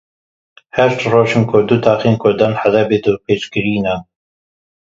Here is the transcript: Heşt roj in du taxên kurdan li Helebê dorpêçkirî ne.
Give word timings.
Heşt 0.77 1.01
roj 1.11 1.31
in 1.39 1.43
du 1.71 1.75
taxên 1.87 2.15
kurdan 2.21 2.51
li 2.55 2.59
Helebê 2.61 2.97
dorpêçkirî 3.03 3.75
ne. 3.85 3.95